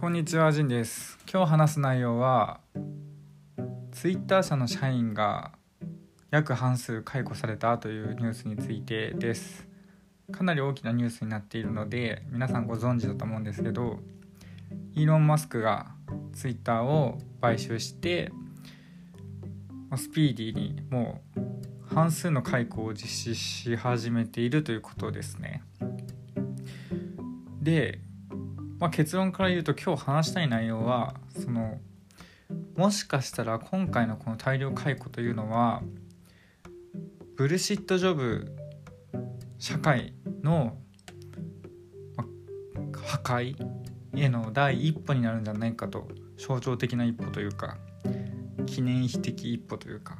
[0.00, 1.18] こんにちは、ジンです。
[1.28, 2.60] 今日話す内容は、
[3.90, 5.50] ツイッター社の社員が
[6.30, 9.66] 約半数解雇されたというニュースについてです。
[10.30, 13.98] かなり大きなニュースになっているので、皆さんご存知だと思うんですけど、
[14.94, 15.88] イーロン・マスクが
[16.32, 18.30] ツイッターを買収して、
[19.96, 25.64] スピーディーにもう半数の解雇を実施し始めているということですね。
[27.60, 27.98] で、
[28.78, 31.78] まあ、結論から言うと今日話したい内容はその
[32.76, 35.82] もしかしたら今回のこの大量解雇というのは
[37.36, 38.56] ブルシットジョブ
[39.58, 40.76] 社会の
[43.04, 43.56] 破壊
[44.14, 47.76] への第一歩になるんじゃないかと象徴的な一歩というか
[48.66, 50.18] 記念碑的一歩というか、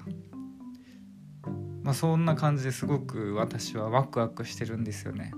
[1.83, 5.33] まあ、そんな感じですごく私はワクワクしてるんですよね。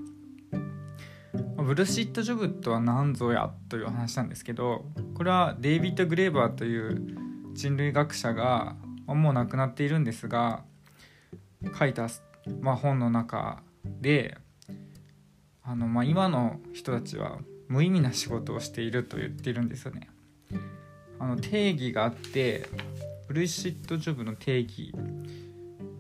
[1.63, 7.17] ブルシットジョブとは何ぞやという話なんですけどこれはデイビッド・グレーバーという
[7.53, 10.63] 人類学者がもう亡くなっているんですが
[11.79, 12.09] 書いた、
[12.61, 14.37] まあ、本の中で
[15.63, 20.09] あの、まあ、今の人たちは無意味な仕事をしていると言っているんですよね。
[21.19, 22.67] あの定義があって
[23.29, 24.93] ブルシットジョブの定義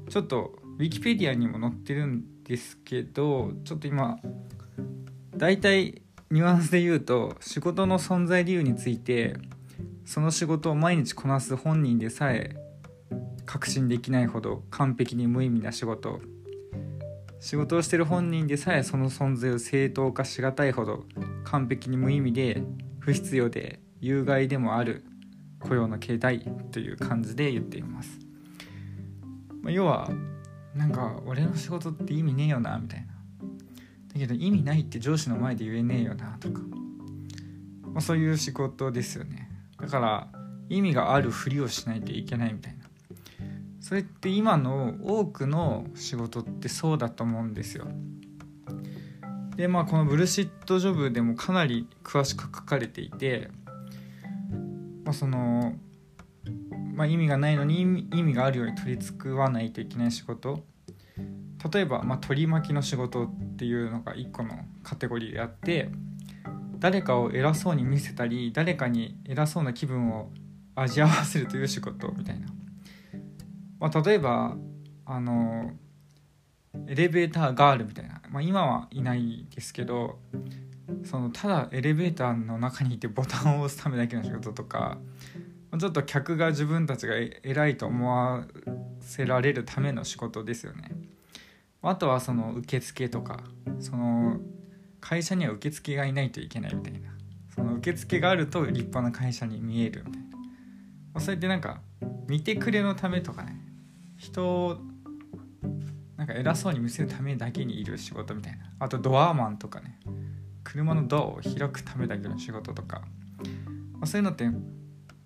[0.08, 4.18] ちょっとウィキペディアにも載ってるんですけどちょっと今
[5.40, 9.38] 大体ニュアンスで言うと仕事の存在理由について
[10.04, 12.54] その仕事を毎日こなす本人でさえ
[13.46, 16.20] 確信できないほど完璧に無意味な仕事。
[17.40, 21.06] 仕事をしてる本人でさえその存在を正当化しがたいほど
[21.44, 22.62] 完璧に無意味で
[22.98, 25.06] 不必要で有害でもある
[25.58, 28.18] 雇用の形態という感じで言っています、
[29.62, 30.10] まあ要は
[30.74, 33.09] なんか俺の仕事って意味ねえよなみたいな。
[34.12, 36.60] だけど意味ないって上司の前で言えねえよなとか、
[37.82, 39.48] まあ、そういう仕事ですよね。
[39.80, 40.28] だから
[40.68, 42.80] 意味があるふりをしないといけないみたいな。
[43.80, 47.86] それって今の多くの仕事ってそうだと思うんですよ。
[49.56, 53.50] でまあこのブルシットジョブでもかなり詳しく書かれていて、
[55.04, 55.74] まあ、その、
[56.94, 60.64] まあ、意味がないのに意味意味があるように取り繕わないといけない仕事
[61.72, 65.90] 例えば、まあ、取り巻きの仕事っていうのが一個のカテゴリーであって
[66.78, 70.30] 誰かを偉そうに見せたり誰かに偉そうな気分を
[70.74, 72.46] 味わわせるという仕事みたいな、
[73.78, 74.56] まあ、例えば
[75.04, 75.72] あの
[76.86, 80.18] エレベーターガールみたいな、まあ、今はいないですけど
[81.04, 84.98] そのただエレベーターの中にいてボタンを押すためだけの仕事とか
[85.78, 88.46] ちょっと客が自分たちが偉いと思わ
[89.00, 90.90] せられるための仕事ですよね。
[91.82, 93.40] あとはその受付とか
[93.78, 94.38] その
[95.00, 97.00] 会社には受付がいないといけないみたいな。
[97.54, 100.44] その受付があると立派な会社に見えるみたいな、ま
[101.14, 101.80] あ、それってなんか
[102.28, 103.56] 見てくれのためとかね。
[104.16, 104.78] 人を
[106.16, 108.70] なんか偉そうに見せるためだけにいる仕事みたいな。
[108.78, 109.98] あとドアマンとかね。
[110.62, 113.02] 車のドアを開くためだけの仕事とか、
[113.98, 114.48] ま、そういうのって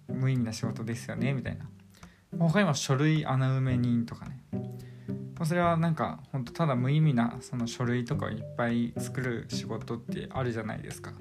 [0.09, 1.69] 無意味な仕事ですよねみたいな。
[2.39, 4.41] 他にも書類穴埋め人とかね。
[5.45, 11.13] あそれはなんか本当ただ無意味なその書類とかをいっぱい作る仕事ってあるじゃないですか、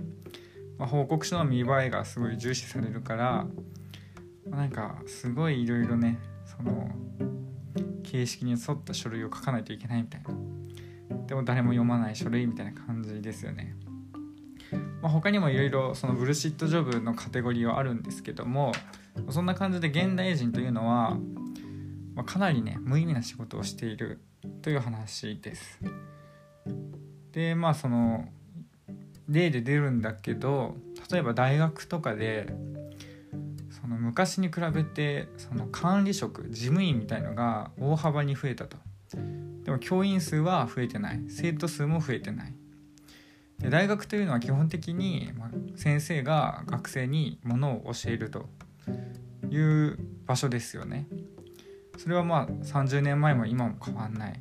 [0.78, 3.48] まあ、報告書の見栄えがすごい重視されるから、
[4.50, 6.90] まあなんかすごいいろいろねその
[8.04, 10.54] 形式に沿った書類を書かないといけないみたいな。
[11.28, 13.76] でも誰も読まない書類みたいな感じですよね、
[15.02, 18.72] まあ、他にもいろいろそのブルシットジョブのカテゴリーはあるんですけども
[19.30, 21.18] そんな感じで現代人というのは
[22.16, 24.22] まあ、かなりね無意味な仕事をしている
[24.62, 25.80] という話です。
[27.32, 28.30] でまあその
[29.28, 30.76] 例で出るんだけど
[31.12, 32.54] 例えば大学とかで
[33.72, 38.78] その昔に比べてその管理職事務員みたいのが大幅に増えたと。
[39.64, 42.54] でも教員数は増えてない生徒数も増えてない。
[43.60, 45.32] で大学というのは基本的に、
[45.78, 48.50] 先生が学生にものを教えると
[49.50, 51.08] いう場所ですよね。
[51.98, 54.40] それはまあ30年前も今も変わんない。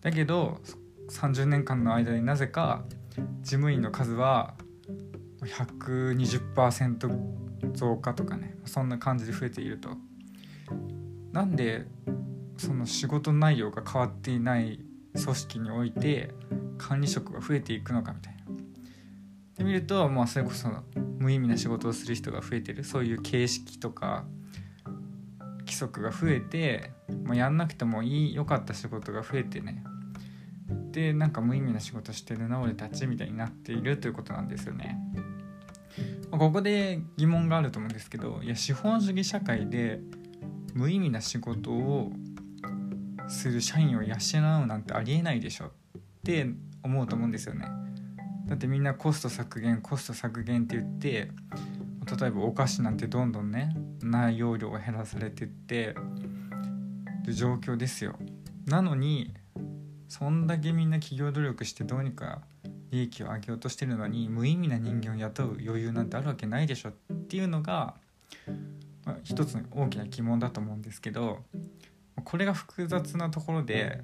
[0.00, 0.60] だけど
[1.10, 2.84] 30年間の間になぜか
[3.42, 4.54] 事務員の数は
[5.42, 9.90] 120%増加とかねそんな感じで増えていると。
[11.32, 11.86] なんで
[12.56, 14.80] その仕事内容が変わっていない
[15.14, 16.34] 組織において
[16.76, 18.40] 管理職が増えていくのかみたいな。
[19.58, 20.68] で見るとまあそれこそ
[21.18, 24.24] 無意味な仕事をする人が増えてるそういう形式とか
[25.70, 26.90] 規則が増えて、
[27.24, 29.84] まあ、やんなくてもいい良かった仕事が増えてね
[30.90, 34.98] でなんか無意味な仕事してるな俺たちみたいになっているということなんですよね。
[36.30, 40.00] ここで疑問があると思うんですけどいや資本主義社会で
[40.74, 42.12] 無意味な仕事を
[43.28, 45.70] する社員を養うなんてありえないでしょっ
[46.24, 46.46] て
[46.82, 47.66] 思うと思うんですよね。
[48.46, 51.30] だってみんなコスト削減コスト削減って言って
[52.20, 55.94] 例えばお菓子なんてどんどんね内容量が減らされてって
[57.24, 58.16] る状況ですよ。
[58.66, 59.34] なのに
[60.08, 62.42] そんだけみんな企業努力してどうにか
[62.90, 66.92] 利益を上げようとしてるのに無意味な人間を雇う余裕なんてあるわけないでしょっ
[67.28, 67.94] ていうのが、
[69.04, 71.44] まあ、一つの大きな疑問だと思うんですけど
[72.24, 74.02] これが複雑なところで、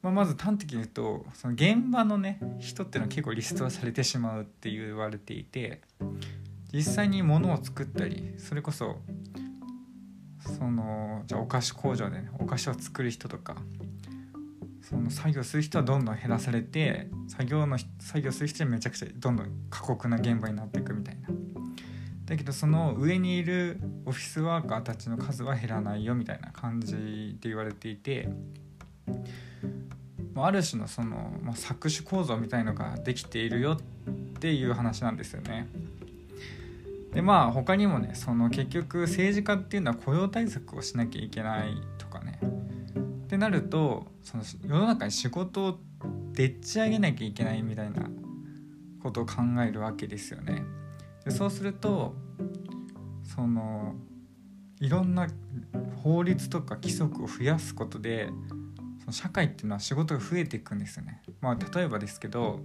[0.00, 5.82] まあ、まず端的に言うとその現場のね人っていうのは結構リストラされてしまうって言われていて
[6.72, 8.96] 実際に物を作ったりそれこそ
[10.58, 13.56] そのじゃあお菓子工場でねお菓子を作る人とか
[14.82, 21.28] その作業する人はどんどん減らされて作業の作業する人はめちゃくちゃどんどん過酷な現場になっていくみたいな。
[22.24, 28.28] だけどその上にいるオフィスワーカーたちの数は減らないよみたいな感じで言われていて
[30.36, 33.76] ある種のその、まあ、搾取構造みたいのができているよっ
[34.40, 35.68] ていう話なんですよね。
[37.12, 45.78] でまあ他にもねその結局政治家っていうのは雇用対策をしなきゃいけないとかねってなるとその世の中に仕事を
[46.32, 48.08] でっち上げなきゃいけないみたいな
[49.02, 49.36] ことを考
[49.66, 50.62] えるわけですよね。
[51.24, 52.14] でそうすると
[53.22, 53.94] その
[54.80, 55.28] いろんな
[56.02, 58.30] 法律とか規則を増やすことで
[59.00, 61.22] その社会っていうのは仕事が増えていくんですよね。
[61.40, 62.60] まあ、例えばですけど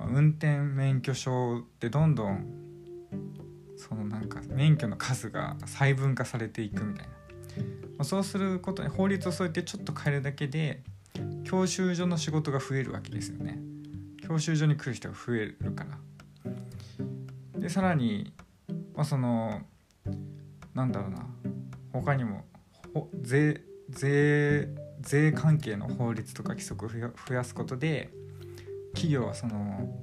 [0.00, 2.67] 運転免許証ってどんどん
[3.78, 7.12] そのなんか免許の数が細分化されていくみたいな。
[7.98, 10.82] まそうすることに法律をそうやってちょっと変えるだけで
[11.44, 13.58] 教習所の仕事が増えるわけですよね。
[14.26, 17.60] 教習所に来る人が増えるから。
[17.60, 18.32] でさらに、
[18.94, 19.62] まあ、その
[20.74, 21.26] なんだろうな。
[21.92, 22.44] 他にも
[23.22, 24.68] 税税
[25.00, 28.10] 税関係の法律とか規則を増やすことで
[28.92, 29.96] 企業はその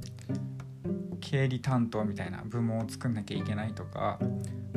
[1.35, 4.19] 経理担当みたいな部門を作んなきゃいけないとか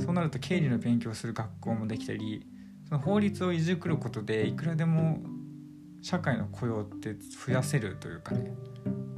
[0.00, 2.44] そうなると経理の勉強する学校もできたり
[2.88, 5.20] その法律をいじくることでいくらでも
[6.02, 8.52] 社会の雇用って増やせるというかね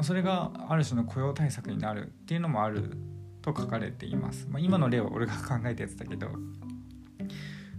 [0.02, 2.98] それがある種の雇用対策になるっていうのもある
[3.40, 6.34] と書かれています、まあ、今の例は俺が考えたやつだけど、ま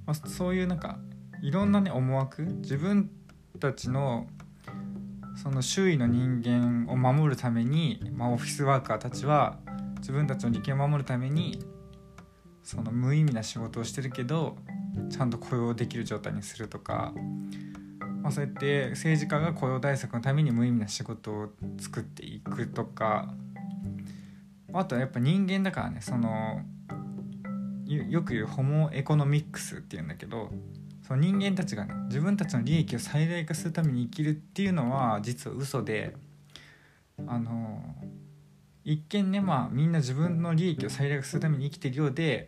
[0.07, 0.97] あ、そういうなんか
[1.43, 3.11] いろんなね思惑自分
[3.59, 4.25] たちの
[5.41, 9.57] その周囲の人間を守るために、まあ、オフィスワーカーたちは
[9.97, 11.65] 自分たちの利権を守るために
[12.61, 14.55] その無意味な仕事をしてるけど
[15.09, 17.15] ちゃんと雇用できる状態にするとか、
[18.21, 21.49] まあ、そうやって政治家が雇用対策のために無意味な仕事を
[21.79, 23.33] 作っていくとか
[24.73, 26.61] あとはやっぱ人間だからねその
[27.87, 30.51] よく言うホモエコノミックスっていうんだけど
[31.01, 36.15] その人間たちがね自分たちの利益を最大化するために生きるっていうのは実は嘘で
[37.27, 37.83] あの
[38.83, 42.47] 一見ねまあみんな自分の利益を最大化するために生きてるようで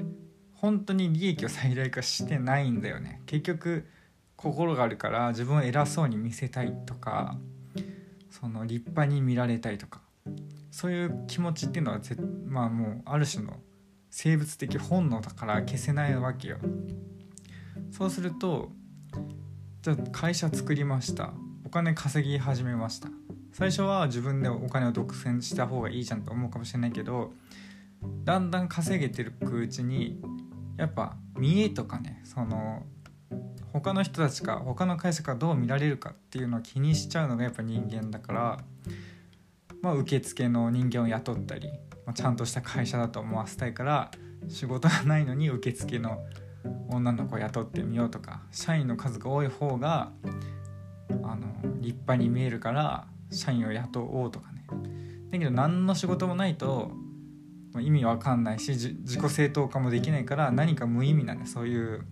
[0.53, 3.21] 本当に利益を最大化してないんだよね。
[3.25, 3.85] 結局
[4.35, 7.37] 心があるから自分を偉そうに見せたいとか
[8.29, 10.01] その立派に見られたいとか
[10.71, 13.57] そういう気持ちっていうのはぜまあもうある種の
[14.09, 16.57] 生物的本能だから消せないわけよ。
[17.91, 18.71] そうすると
[19.81, 21.33] じゃあ会社作りました。
[21.65, 23.09] お金稼ぎ始めました。
[23.53, 27.33] 最初は自分でお金を独占した方がいいじゃんと思うかもしれないけど
[28.25, 30.19] だんだん稼げてるうちに
[30.75, 32.83] やっぱ見栄とかねその
[33.71, 38.59] 他の人たちか他の会社がどう見られるかっていうのを気にしちゃうのがやっぱ人間だから、
[39.81, 41.69] まあ、受付の人間を雇ったり、
[42.05, 44.11] まあ、ちゃんとした会社だと思わせたいから
[44.47, 46.23] 仕事がないのに受付の
[46.89, 50.11] 女の子を雇ってみようとか社員の数が多い方が
[51.23, 51.47] あの
[51.81, 54.65] 立派に見えるから社員を雇おうとかね。
[55.31, 56.91] だけど何の仕事もないと
[57.79, 62.05] 意味わかんないし自己正当化もできないから何か無意味なねそういう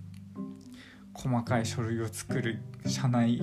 [1.14, 3.42] 細かい書類を作る社内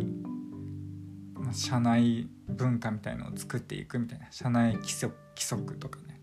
[1.53, 6.21] 社内文化みたいのを作っていくみたいな社内規則規則とかね。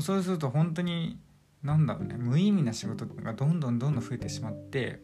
[0.00, 1.18] そうすると本当に
[1.62, 5.00] 何だろうね無意味な仕事がどんどんどんどん増えてしまって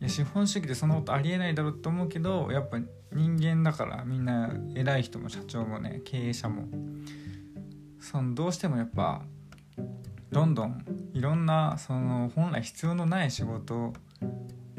[0.00, 2.78] いや資本主義でそんなことありえないだろうと思うけどやっぱ
[3.12, 6.68] 人間だからみんな偉い人も社長もね経営者も
[8.00, 9.22] そのどうしてもやっぱ
[10.30, 13.94] どんどんいろんなその本来必要のない仕事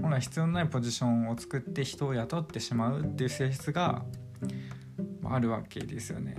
[0.02, 4.04] 本来必要のないポジションを作って人を雇ってしまうっていう性質が
[5.24, 6.38] あるわけですよね。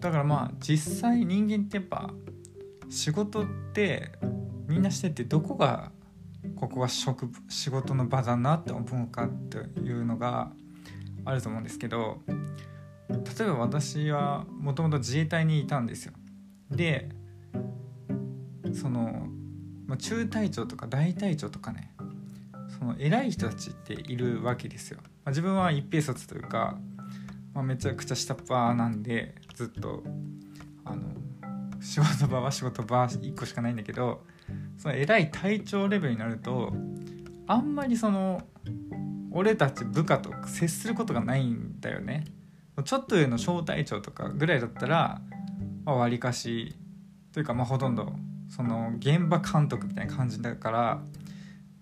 [0.00, 2.10] だからまあ実際人間ってやっぱ
[2.88, 4.12] 仕事って
[4.66, 5.92] みんなしててどこが
[6.56, 10.50] ここは職仕事の場だなって思うかっていうのが
[11.24, 12.20] あると思うんですけど
[13.08, 16.12] 例えば私はもともと自衛隊にいたんですよ。
[16.70, 17.08] で
[18.72, 19.26] その、
[19.98, 21.92] 中隊長とか大隊長とかね
[22.78, 24.98] その偉い人たちっているわけですよ。
[25.02, 26.78] まあ、自分は一平卒というか、
[27.54, 30.02] まあ、めちゃくちゃ下っ端なんでずっと
[30.84, 31.02] あの
[31.80, 34.22] 仕事場は仕事場1個しかないんだけど
[34.78, 36.72] その偉い隊長レベルになると
[37.46, 38.42] あんまりその
[39.32, 42.24] 俺たち部下と接することがないんだよね。
[42.84, 45.20] ちょっと上の小隊長とかぐらいだったら
[45.84, 46.74] わり、まあ、かし
[47.32, 48.12] というかまあほとんど
[48.48, 51.02] その現場監督みたいな感じだから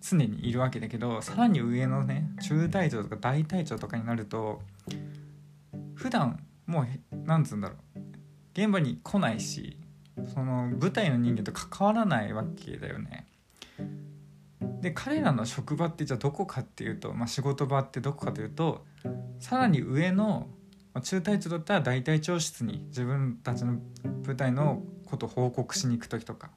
[0.01, 4.63] 常にいるわけだけどさらに上のね中隊長とか大隊長とかになると
[5.99, 8.01] 普段もうなんつうんだろう
[8.55, 9.77] 現場に来ないし
[10.33, 13.27] その舞台の人間と関わらないわけだよね。
[14.81, 18.85] で彼らの職場ってじゃあどこかっていうと、まあ、仕事場ってどこかというと
[19.41, 20.49] さらに上の
[21.03, 23.79] 中隊長だったら大隊長室に自分たちの
[24.23, 26.51] 部隊のことを報告しに行く時とか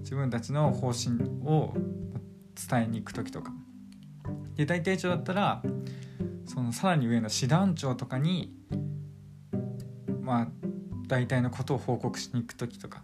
[0.00, 1.74] 自分たちの方針を
[2.68, 3.52] 伝えに行く時とか
[4.56, 5.62] で大隊長だったら
[6.48, 8.52] そのさらに上の師団長とかに
[10.22, 10.48] まあ
[11.06, 13.02] 大体のことを報告しに行く時とか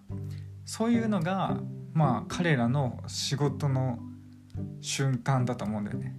[0.64, 1.58] そういうのが
[1.92, 3.98] まあ彼らの仕事の
[4.80, 6.16] 瞬間だと思うんだよね。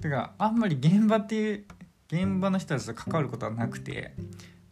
[0.00, 1.64] てかあんまり現場っていう
[2.10, 4.14] 現場の人たちと関わることはなくて、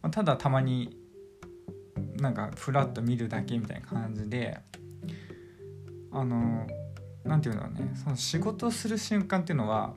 [0.01, 0.97] まあ、ただたまに
[2.19, 4.59] なんかフラッと見るだけみたいな感じで
[6.11, 6.65] あの
[7.23, 9.93] 何て言うんだろうねその仕事する瞬間っていうのは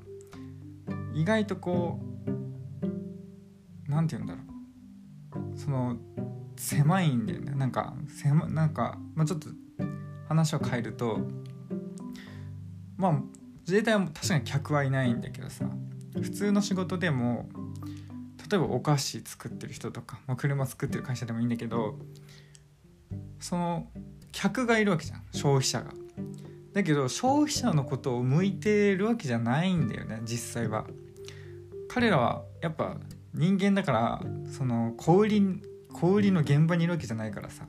[1.15, 4.41] 意外とこう何て言うんだろ
[5.55, 5.97] うその
[6.57, 9.49] 狭いんだよねなんか狭なんか、まあ、ちょっと
[10.29, 11.21] 話を変えると
[12.97, 13.21] まあ
[13.61, 15.65] 自衛隊は確かに客はいないんだけどさ
[16.15, 17.49] 普通の仕事でも
[18.51, 21.99] 例えばお菓子作ってる人とか、まあ、車作ってる会社でもいいんだけど
[23.39, 23.89] その
[24.33, 25.93] 客がいるわけじゃん消費者が。
[26.73, 30.87] だけど消費者のことを向いてるわけじゃないんだよね実際は。
[31.93, 32.99] 彼らはやっぱ
[33.35, 34.23] 人間だから
[34.57, 35.61] その小売り
[35.93, 37.67] 小売の現場にいるわけじゃないからさ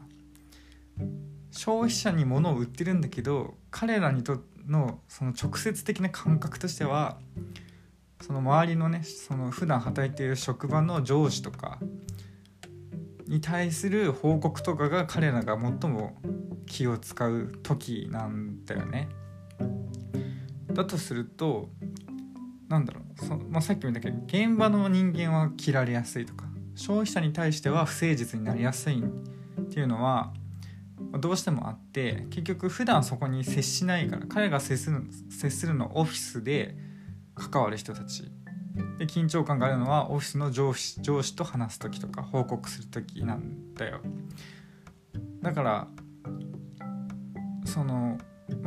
[1.50, 7.18] 消費者に物を売ってるんだけど彼らにとのその直接的な感覚としては
[8.22, 11.80] その周りのねその普段働いている職場の上司とか
[13.26, 16.16] に対する報告とかが彼らが最も
[16.68, 19.10] 気を使う時なんだよね。
[20.72, 21.70] だとすると
[22.72, 30.34] なんだろうそ、まあ、さっきも言ったけど現場の人間は切られやすいとか消費者に対しては不誠実になりやすいっていうのは
[31.20, 36.78] どうしてもあって結局普段そこに接しないから彼が接する接するのオフィスで
[37.36, 38.32] 関わる人たち
[38.98, 44.00] で緊張感があるのはオフィスの上司上司と話す時とか報告する時なんだよ。
[45.42, 45.88] だから
[47.66, 48.18] その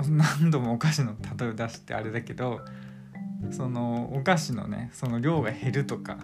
[0.08, 2.60] 何度もお菓子の例えを出してあれだけど
[3.50, 6.18] そのお菓子のねその量が減るとか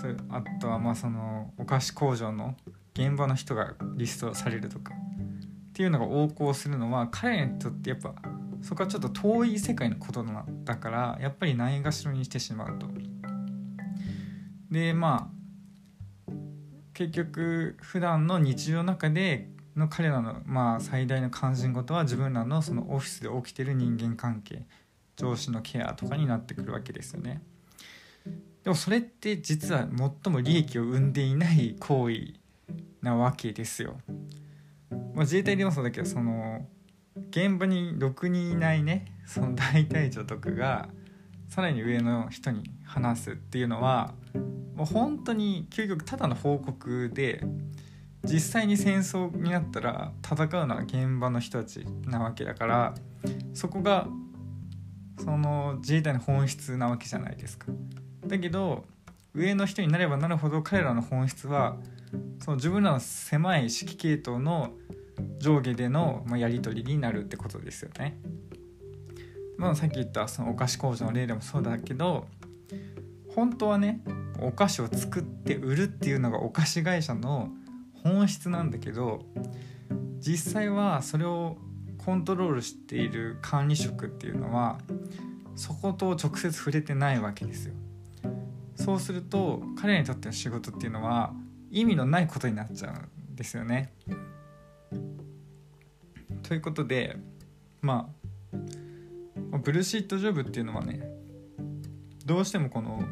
[0.00, 2.56] それあとはまあそのお菓子工場の
[2.94, 8.14] 現場の人がリストされるとかっていうのが横行するのは彼にとってやっぱ
[8.62, 10.24] そこはちょっと遠い世界のこと
[10.64, 12.86] だからやっぱりないがしろにしてしまうと。
[14.70, 15.42] でまあ
[16.94, 24.66] 結局普段の日常の中での彼らのまあ最大の関心事は自分らのそのオフィスで起きてる人間関係
[25.16, 27.42] 上司のケアとかになってくるわけですよね。
[28.64, 29.88] でもそれって実は
[30.24, 32.34] 最も利益を生んでいない行為
[33.00, 34.00] なわけですよ。
[34.90, 36.66] まあ、自衛隊でもそうだけどその
[37.30, 40.88] 現場に6人いないねその大隊長とかが
[41.48, 44.14] さらに上の人に話すっていうのは
[44.74, 47.44] もう本当に究極ただの報告で
[48.24, 52.94] 実際に戦争になったら戦うのは現場の人たちなわけだから
[53.52, 54.06] そこが
[55.18, 57.66] その自衛隊の本質なわけじゃないですか。
[58.26, 58.84] だけど
[59.34, 61.76] 上の人になればなるほど彼らの本質は
[62.40, 64.72] その自分らの狭い指揮系統の
[65.38, 68.18] 上下での、まやり取りになるってことですよね。
[69.58, 72.26] まあ、さっき言ったそのお菓子工場の例でもそうだけど
[73.34, 74.00] 本当はね
[74.40, 77.50] お菓子を作って売るっていうのがお菓子会社の
[78.02, 79.24] 本質なんだけど
[80.18, 81.58] 実際はそれを
[82.04, 84.78] コントロールしている管理職っていうのは
[85.54, 87.74] そこと直接触れてないわけですよ。
[88.74, 91.32] そうすると彼らにとっての仕事っていうのは
[91.70, 93.92] 意味のないことになっちゃうんですよね。
[96.42, 97.16] ということで
[97.80, 98.10] ま
[99.52, 101.00] あブルーシットジョブっていうのはね
[102.26, 103.04] どうしてもこの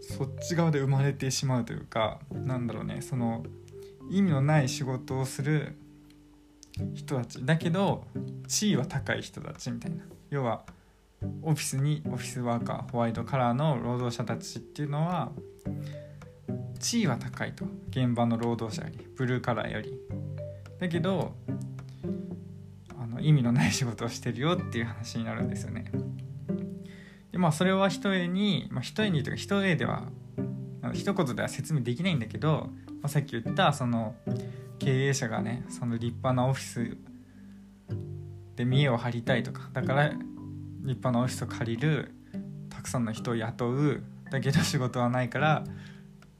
[0.00, 3.44] そっち側で生まれてしまうというかなんだろうねその
[4.10, 5.74] 意味のない仕事をする
[6.94, 7.44] 人たち。
[7.44, 8.06] だけど
[8.46, 10.04] 地位は高い人たちみたいな。
[10.30, 10.64] 要は
[11.42, 15.32] オフィスにオフィスワーカーホワイトカラーの労働者たちっていうのは
[16.80, 17.64] 地位は高いと。
[17.90, 19.98] 現場の労働者よりブルーカラーより。
[20.80, 21.34] だけど
[22.98, 25.92] あの意味のない仕事をしてるよっていう話になるんですよね。
[27.30, 30.08] でまあそれは一重に、まあ、一重にというか一重では
[30.92, 34.14] 一言では説明できないんだけど、まあ、さっき言ったその
[34.84, 36.96] 経営者がねその立派なオフィス
[38.54, 40.18] で見栄を張りたいとかだから立
[40.82, 42.14] 派なオフィスを借りる
[42.68, 45.64] たくさんの人を雇うだけど仕事はないから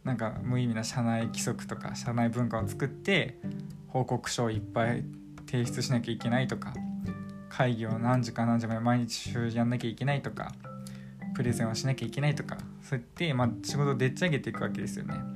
[0.04, 3.38] なんか無意味な社内規則とか社内文化を作って
[3.88, 5.04] 報告書をいっぱい
[5.46, 6.74] 提出しなきゃいけないとか
[7.48, 10.52] 会議を何時か何時まで毎日週やんなきゃいけないとか
[11.34, 15.33] プレゼンをしなきゃいけないとかそうやって、まあ、仕事をでっち上げていくわけですよね。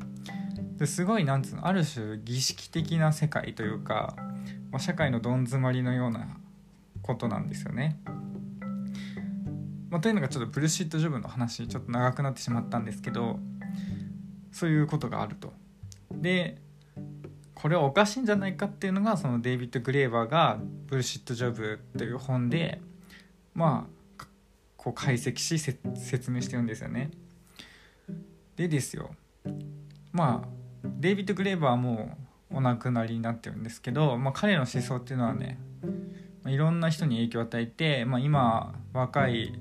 [0.78, 4.14] ですごいなんつうのある種儀式的な世界というか、
[4.70, 6.38] まあ、社会のどん詰まりのような
[7.02, 8.00] ことなんですよね。
[9.90, 13.40] まあ、というのがちょっとブルシットジョブの話ちょっと長くなってしまったんですけど
[14.52, 15.52] そういうことがあると。
[16.12, 16.58] で
[17.54, 22.80] これはおかしいんじゃないかっていうのがそのデイビッド・グレーバーが「ブルシット・ジョブ」という本で
[23.54, 24.24] まあ
[24.76, 27.10] こう解析し説明してるんですよね。
[28.54, 29.10] でですよ
[30.12, 32.16] まあデイビッド・グレーバーはも
[32.50, 35.58] うお亡くなりになってるんですけど、まあ、彼の思想っていうのはね
[36.42, 39.58] まいろんな人に影響を与えて、まあ、今若い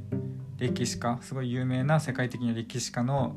[0.58, 3.36] 歴史家すごい有名な世界的な歴史家の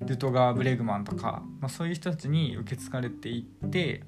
[0.00, 4.02] ルトガー・ブレグマンとか、まあ、そういう人たちに受け継がれていって、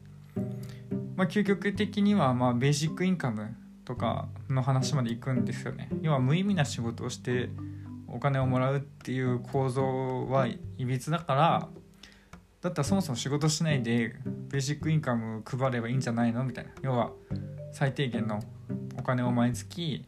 [1.16, 5.88] まあ、究極的にはまあベーシックインカムとかの話までいくんですよね。
[6.02, 7.48] 要は無意味な仕事をして
[8.06, 11.68] お金をもらうっていう構造はいびつだから
[12.60, 14.16] だったらそもそも仕事しないで
[14.48, 16.42] ベーシックインカム配ればいいんじゃないの？
[16.44, 16.70] みたいな。
[16.82, 17.12] 要は
[17.72, 18.42] 最低限の
[18.98, 20.04] お金を毎月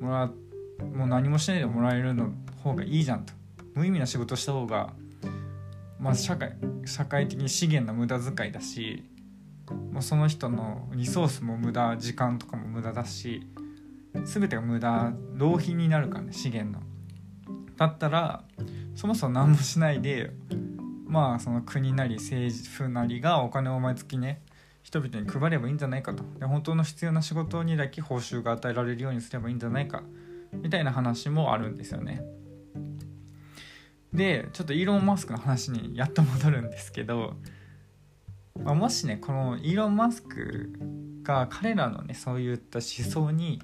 [0.00, 2.32] もらもう何もしないでもらえるの
[2.64, 3.32] 方がいいじゃんと。
[3.74, 4.92] 無意味な仕事した方が
[6.00, 9.04] まあ社会社会的に資源の無駄遣いだし、
[9.92, 13.46] まあ、その人のリソースも無駄時間とかも無駄だし
[14.24, 16.84] 全てが無駄浪費になるからね資源の。
[17.76, 18.42] だったら
[18.96, 20.32] そもそも何もしないで
[21.12, 24.40] まあその国なり政府なりがお金を毎月ね
[24.82, 30.02] 人々に配ればいいんじゃないかとで本当の必要な仕事にだけ報酬が与えられるようにすればいいんじゃないか
[30.52, 32.22] みたいな話もあるんですよね。
[34.14, 37.34] でちょっとイーロン・マスクの話にやっと戻るんですけど、
[38.62, 40.72] まあ、もしねこのイーロン・マスク
[41.22, 43.60] が彼らのねそういった思想に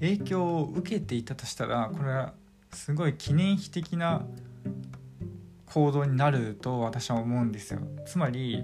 [0.00, 2.34] 影響を受けていたとしたらこれは
[2.70, 4.26] すごい記念碑的な
[5.72, 7.80] 行動になると私は思うんですよ。
[8.06, 8.62] つまり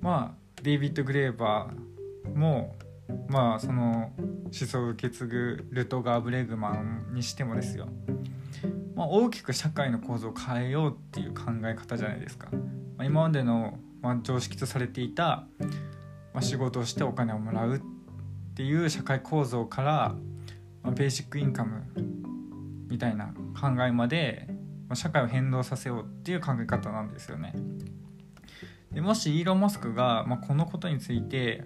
[0.00, 2.76] まあデイビッド・グレーバーも
[3.28, 7.88] まあその思想を受け継ぐルトガー・ブレグマンにしてもですよ、
[8.94, 12.48] まあ、大きく社会の構造を変えようっていう考え方じゃないですか。
[12.96, 15.48] まあ、今までの、まあ、常識とされていた、
[16.32, 17.80] まあ、仕事をしてお金をもらうっ
[18.54, 20.14] ていう社会構造から、
[20.82, 21.82] まあ、ベーシックインカム
[22.88, 24.46] みたいな考えまで、
[24.92, 27.54] まあ、社会を変動させようっていう考え方なんですよね。
[28.92, 31.64] でもしイーロン・マスクが、まあ、このことについて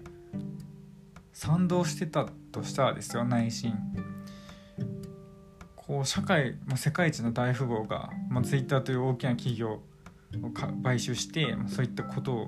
[1.33, 3.75] 賛同してたとしたらですよ内心
[5.75, 9.81] こう社会、まあ、世界一の大富豪が、まあ、ツイッターという大きな企業を
[10.81, 12.47] 買収して、まあ、そういったこと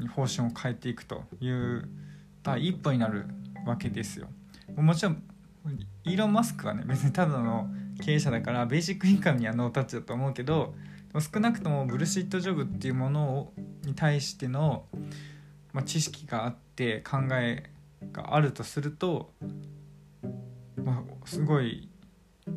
[0.00, 1.90] に方針を変えていくという
[2.42, 3.26] 第一歩になる
[3.66, 4.28] わけですよ。
[4.76, 5.22] もちろん
[6.04, 7.68] イーロン・マスクはね別にただの
[8.02, 10.74] 経営者だからベーシックインカムにはノータッチだと思うけど
[11.20, 13.52] 少なくともブルシットジョブっていうものを
[13.84, 14.86] に対しての、
[15.72, 17.70] まあ、知識があって考え
[18.12, 19.32] があるとすると、
[20.76, 21.88] まあ、すごい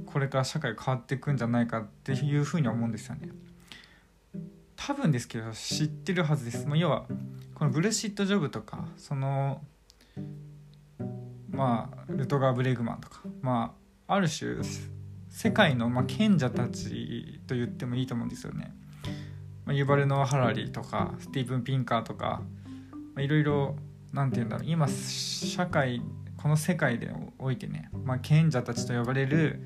[0.06, 3.30] これから社会変わっていくんじゃないかっていうふうに思うんですよね。
[4.76, 6.68] 多分ですけど知ってるはずです。
[6.68, 7.06] まあ、要は
[7.54, 9.62] このブルシットジョブとかその
[11.50, 13.76] まあルトガー・ブレグマンとかま
[14.08, 14.64] あある種
[15.38, 18.74] 世界のま賢者たちと言ってもいいと思うんですよね。
[19.66, 22.42] まあ、ユバルノ・ハラリとかスティーブン・ピンカーとか
[23.20, 23.76] いろいろ
[24.12, 26.02] 何て言うんだろう今社会
[26.38, 29.62] この世界でおいてね、まあ、賢者たちと呼ばれる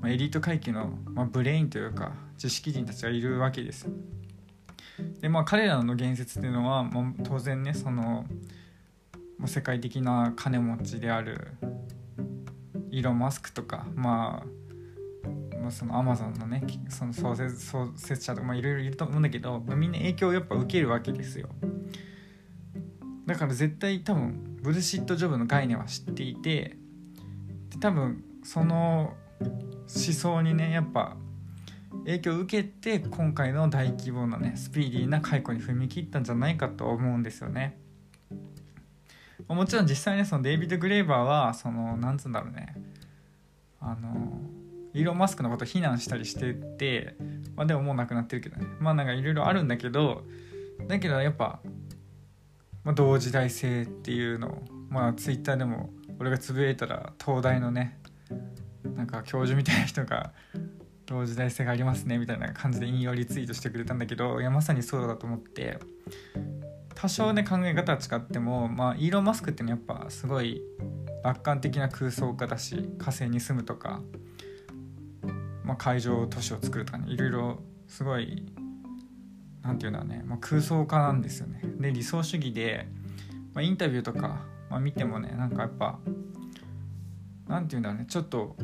[0.00, 3.86] まあ、エリート階級の、まあ、ブレインというか知識人たちがいるわけです
[5.20, 8.26] でまあ彼らの言説っていうのは、まあ、当然ねその、
[9.46, 11.52] 世界的な金持ちである
[12.90, 14.59] イーロン・マスクとか、まあ、
[15.70, 21.48] そのアマゾンのねその創設創設者とか、まあ、いろいろいると思うんだけど、まあ、みんな影響をやっぱ受けるわけですよ。
[23.26, 26.76] だから絶対多分ブルシットジョブの概念は知っていて
[27.70, 31.16] で多分その思想にねやっぱ
[32.04, 37.78] 影響を受けて今回の大規模なねスピーディーな解雇に踏み切ったんじゃないかと思うんですよね。
[39.48, 42.74] もちろん実際ねそのデイビッド・グレーバーはそのなんつうんだろうね。
[43.80, 44.40] あの
[44.92, 47.14] イーロン・マスクのこと非難したりしてて、
[47.56, 48.66] まあ、でももうなくなってるけどね。
[48.80, 50.24] まあなんかいろいろあるんだけど
[50.88, 51.60] だけどやっぱ、
[52.84, 57.98] まあ、同時代性っていうのをまあツイッターでも俺がつぶやいたら東大のね
[58.96, 60.32] なんか教授みたいな人が
[61.06, 65.78] 同時代性がありますねみたいな感じで引用リツイートしてくれたんだけどいやまさにそうだと思って
[66.94, 70.60] 多少ね考え方は違っても、まあ、イーロン・マスクってのはやっぱすごい
[71.24, 74.00] 楽観的な空想家だし火星に住むとか、
[75.70, 78.44] まあ、海上都市を作るとかねいろいろすごい
[79.62, 81.62] 何て言うんだろうね、まあ、空想家なんですよね。
[81.78, 82.88] で理想主義で、
[83.54, 86.00] まあ、インタビューとか、まあ、見てもねなんかやっぱ
[87.46, 88.06] 何て言うんだろうね。
[88.08, 88.56] ちょっと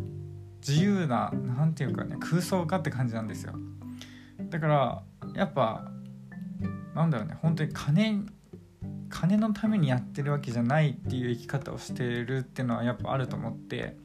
[0.67, 3.53] 自由な何て言うかね空想家って感じなんですよ。
[4.51, 5.03] だから
[5.37, 5.89] やっぱ
[6.93, 7.37] なんだろうね。
[7.41, 8.27] 本当に金
[9.11, 13.97] 金のためにやってるわけじゃないっていう生き方をしてるっていうのはやっぱあると思って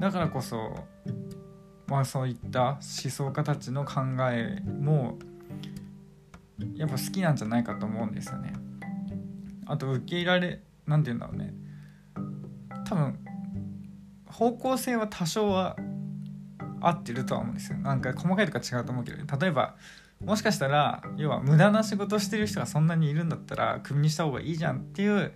[0.00, 0.74] だからこそ
[1.88, 5.18] まあそういった思想家たちの考えも
[6.74, 8.52] やっぱ好きなんじゃないかと思うんですよね。
[9.66, 11.54] あと受け入れられ何て言うんだろうね。
[12.84, 13.18] 多分
[14.26, 15.76] 方向性は多少は
[16.80, 17.78] 合ってるとは思うんですよ。
[17.78, 19.76] なんか細かいとか違うと思うけど例えば
[20.24, 25.32] もしかしたら要は無駄な仕事してる人がそんなにいるんだったらクビにした方がいいじゃんっていう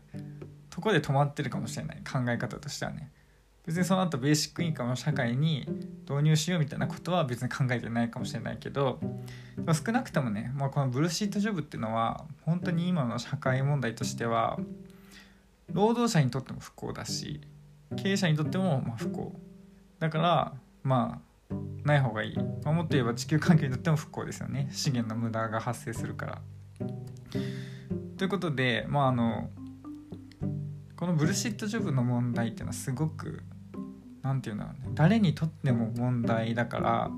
[0.71, 1.99] とこで止まってるかもしれない。
[1.99, 3.13] 考え方としてはね。
[3.67, 5.67] 別にその後ベーシックインカムを社会に
[6.09, 8.99] 導入しようみたいなことは別に考えてないかもしれないけど
[9.73, 14.59] 少なくともね、まあ、このブルーシートジョブっていうのは本当に今の社会問題としては
[15.71, 17.41] 労働者にとっても不幸だし
[17.97, 19.33] 経営者にとってもま不幸。
[19.99, 21.21] だからま
[21.51, 24.69] あない方がいい、まあ、もっと言えば地球環境にとっても不幸ですよね。
[24.73, 26.39] 資源の無駄が発生するから。
[28.17, 29.51] ということでまああの
[30.97, 33.43] このブルシットジョブの問題っていうのはすごく
[34.23, 34.93] 何て言うんだろうね。
[34.95, 37.11] 誰にとっても問題だから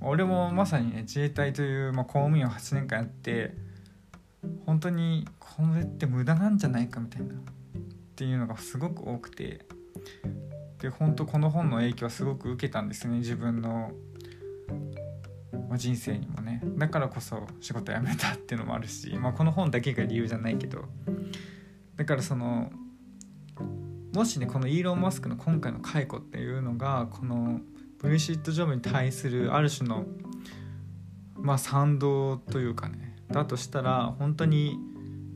[0.00, 3.54] 俺もまさにね自衛隊という、まあ、公務員を8年間やって
[4.66, 7.38] 本当にこれって無駄なんじゃないかみたいなっ
[8.14, 9.66] ていうのがすごく多くて
[10.80, 13.90] で本当この本の影響はすごく受けたんですね自分の
[15.68, 16.62] ま人生にもね。
[16.76, 20.84] だからこそ仕事辞めたっていうのもあるし、まあ、この本だけが理由じゃないけど。
[21.96, 22.70] だからその
[24.18, 27.60] もしねこのイーロン・マスクの今回の解雇っていうのがこの
[28.00, 30.06] ブルシットジョブに対するある種の
[31.36, 34.76] まあ賛同というかねだとしたら本当に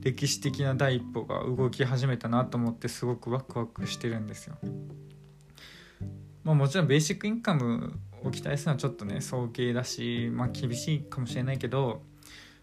[0.01, 4.57] 歴史的な第一歩が動き始めたなと思ってすごくワクワクしてるんですよ。
[6.43, 12.01] まあ、もちろんベーシックインカムを期待するのはちょっとね早計だし、まあ、厳しいかもしれないけど、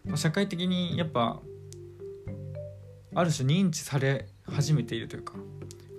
[0.05, 1.41] まあ、社会的にやっぱ
[3.15, 5.33] ある種認知され始めているというか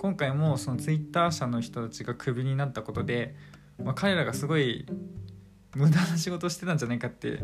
[0.03, 3.37] 今回もそのツイッター社の人たちがクビになったことで、
[3.79, 4.85] まあ、彼らがすごい
[5.77, 7.39] 無駄な仕事をしてたんじゃないかって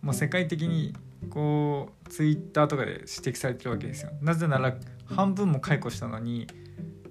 [0.00, 0.94] もう世界的に
[1.30, 4.12] こうツイッターとかで指摘されてるわけですよ。
[4.22, 6.46] なぜなら半分も解雇したのに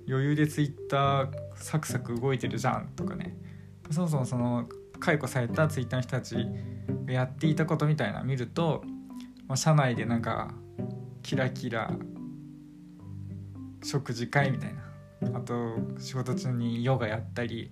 [0.08, 3.38] 余裕でツイッターサクサク動いてるじゃんとかね。
[3.92, 4.70] そもそもその
[5.02, 6.36] 解雇されたツイッターの人たち
[7.06, 8.82] がやっていたことみたいな見ると、
[9.46, 10.54] まあ、社内でなんか
[11.22, 11.92] キラキラ
[13.84, 17.72] 食事会みたいなあと仕事中にヨガやったり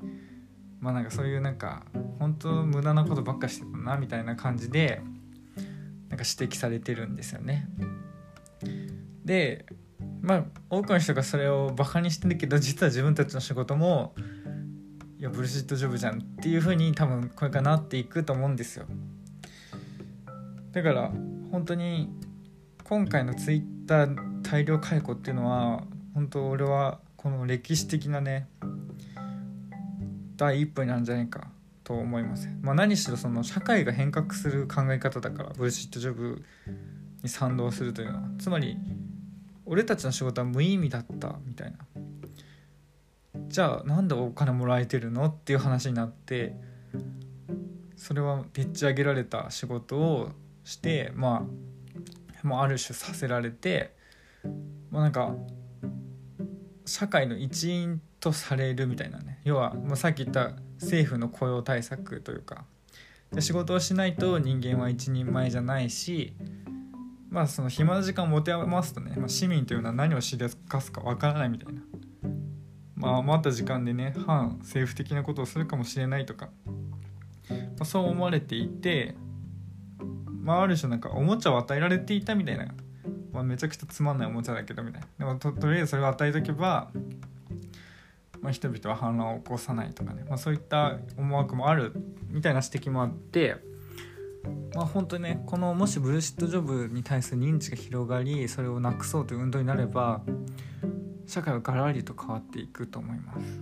[0.80, 1.84] まあなんかそういうなんか
[2.20, 5.02] 本当無駄なことばっかしてたなみたいな感じで
[6.10, 7.68] なんか指摘されてるんですよね。
[9.26, 9.66] で
[10.22, 14.14] まあ多くの人がそれをバカにしてるけど実は自分たちの仕事も
[15.20, 18.86] いやブルシットジョブじゃんっていう風に多分これからなっていくと思うんですよ。
[20.72, 21.12] だから
[21.52, 22.10] 本当に
[22.84, 25.84] 今回のツイッター大量解雇っていうのは
[26.18, 28.48] 本当俺はこの歴史的なね
[30.36, 31.52] 第一歩になるんじゃないか
[31.84, 32.50] と思います。
[32.64, 36.44] まあ、何しろその社会が変革する考え方だからブルシットジョブ
[37.22, 38.80] に賛同するというのはつまり
[39.68, 41.78] 俺たちの仕事は無意味だったみたいな
[43.50, 46.56] じゃあなんでお金もらえてるのっていう話になって
[47.96, 50.32] それはでっち上げられた仕事を
[50.64, 51.46] してま
[52.44, 53.94] あもうある種させられて、
[54.90, 55.36] まあ、なんか
[56.88, 59.40] 社会の一員とされるみたいなね。
[59.44, 62.66] 要は、まあ、さっき言った政府の雇用対策というか。
[63.40, 66.34] 仕事をしないと人間は一人前じゃないし
[67.30, 71.82] まあその暇な時間を持て余すとね、まあ、市民というのは何をしでかすかわからないみたいな。
[72.96, 76.50] まあ余った時間でね反政府的なことをするかもしれないとか、
[77.50, 79.14] まあ、そう思われていて
[80.42, 82.74] まあある種なんかおもちゃを与えられていたみたいな、
[83.38, 85.08] まあ、めちゃくちゃつまんないおもちゃだけどみたいな。
[85.20, 86.90] でもととりあえずそれを与えとけば
[88.42, 91.94] まあ、人々は反乱を起こさないとかね、まあ、そういった思惑もある
[92.30, 93.58] みたいな指摘もあって
[94.74, 100.22] まあ本当にねこのもしブルシットジョブに対する認知が広がりそれをなくそうという運動になれば
[101.26, 103.60] 社会はガラリと変わっていくと思います。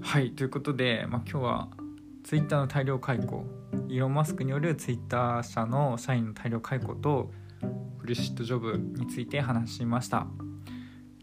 [0.00, 1.68] はいということで、まあ、今日は
[2.22, 3.44] ツイッターの大量解雇。
[3.88, 7.30] イーロン・マスクによるツイッター社の社員の大量解雇と
[8.04, 10.26] ブルシットジョブについて話しました。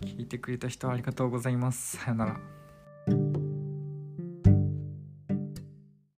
[0.02, 1.98] 聞いてくれた人ありがとうございます。
[1.98, 2.61] さよなら。